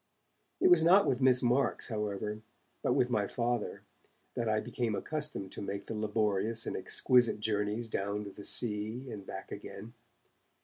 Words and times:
It 0.59 0.71
was 0.71 0.81
not 0.81 1.05
with 1.05 1.21
Miss 1.21 1.43
Marks, 1.43 1.89
however, 1.89 2.41
but 2.81 2.93
with 2.93 3.11
my 3.11 3.27
Father, 3.27 3.83
that 4.33 4.49
I 4.49 4.59
became 4.59 4.95
accustomed 4.95 5.51
to 5.51 5.61
make 5.61 5.83
the 5.83 5.93
laborious 5.93 6.65
and 6.65 6.75
exquisite 6.75 7.39
journeys 7.39 7.87
down 7.87 8.23
to 8.23 8.31
the 8.31 8.43
sea 8.43 9.11
and 9.11 9.23
back 9.27 9.51
again. 9.51 9.93